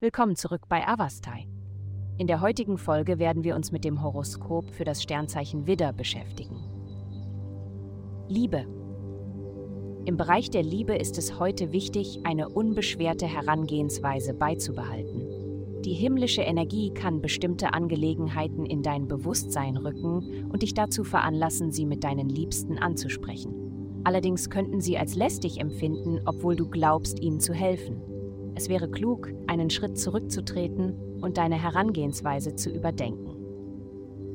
[0.00, 1.46] Willkommen zurück bei Avastai.
[2.18, 6.56] In der heutigen Folge werden wir uns mit dem Horoskop für das Sternzeichen Widder beschäftigen.
[8.28, 8.66] Liebe.
[10.04, 15.82] Im Bereich der Liebe ist es heute wichtig, eine unbeschwerte Herangehensweise beizubehalten.
[15.84, 21.86] Die himmlische Energie kann bestimmte Angelegenheiten in dein Bewusstsein rücken und dich dazu veranlassen, sie
[21.86, 23.61] mit deinen Liebsten anzusprechen.
[24.04, 28.02] Allerdings könnten sie als lästig empfinden, obwohl du glaubst, ihnen zu helfen.
[28.54, 33.32] Es wäre klug, einen Schritt zurückzutreten und deine Herangehensweise zu überdenken.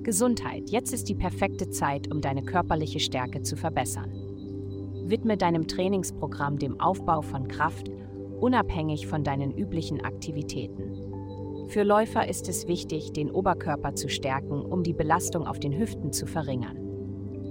[0.04, 0.70] Gesundheit.
[0.70, 4.12] Jetzt ist die perfekte Zeit, um deine körperliche Stärke zu verbessern.
[5.06, 7.92] Widme deinem Trainingsprogramm dem Aufbau von Kraft,
[8.40, 10.94] unabhängig von deinen üblichen Aktivitäten.
[11.68, 16.14] Für Läufer ist es wichtig, den Oberkörper zu stärken, um die Belastung auf den Hüften
[16.14, 16.87] zu verringern.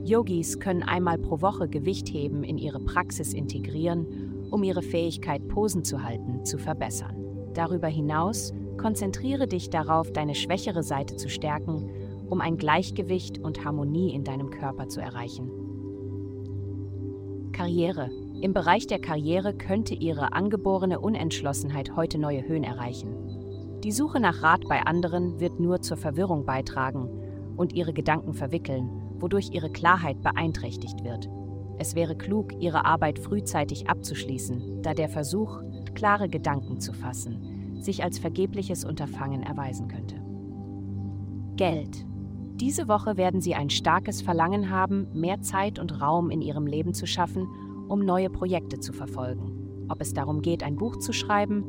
[0.06, 4.06] Yogis können einmal pro Woche Gewicht heben in ihre Praxis integrieren
[4.51, 7.17] um ihre Fähigkeit, Posen zu halten, zu verbessern.
[7.55, 11.91] Darüber hinaus konzentriere dich darauf, deine schwächere Seite zu stärken,
[12.28, 15.50] um ein Gleichgewicht und Harmonie in deinem Körper zu erreichen.
[17.52, 18.11] Karriere.
[18.42, 23.80] Im Bereich der Karriere könnte Ihre angeborene Unentschlossenheit heute neue Höhen erreichen.
[23.83, 27.08] Die Suche nach Rat bei anderen wird nur zur Verwirrung beitragen
[27.56, 31.28] und Ihre Gedanken verwickeln, wodurch Ihre Klarheit beeinträchtigt wird.
[31.78, 35.61] Es wäre klug, ihre Arbeit frühzeitig abzuschließen, da der Versuch,
[35.95, 40.17] klare Gedanken zu fassen, sich als vergebliches Unterfangen erweisen könnte.
[41.56, 42.06] Geld.
[42.55, 46.95] Diese Woche werden Sie ein starkes Verlangen haben, mehr Zeit und Raum in Ihrem Leben
[46.95, 47.47] zu schaffen,
[47.89, 49.86] um neue Projekte zu verfolgen.
[49.89, 51.64] Ob es darum geht, ein Buch zu schreiben,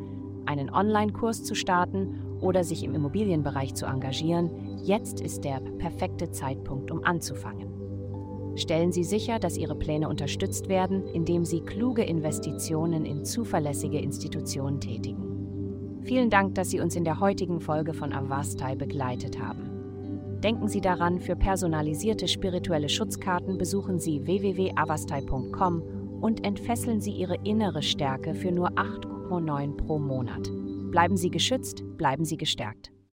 [0.45, 6.91] einen Online-Kurs zu starten oder sich im Immobilienbereich zu engagieren, jetzt ist der perfekte Zeitpunkt,
[6.91, 7.77] um anzufangen.
[8.55, 14.79] Stellen Sie sicher, dass Ihre Pläne unterstützt werden, indem Sie kluge Investitionen in zuverlässige Institutionen
[14.79, 16.01] tätigen.
[16.01, 20.39] Vielen Dank, dass Sie uns in der heutigen Folge von Avastai begleitet haben.
[20.43, 25.83] Denken Sie daran, für personalisierte spirituelle Schutzkarten besuchen Sie www.avastai.com
[26.21, 30.49] und entfesseln Sie Ihre innere Stärke für nur 8,9 pro Monat.
[30.91, 32.91] Bleiben Sie geschützt, bleiben Sie gestärkt.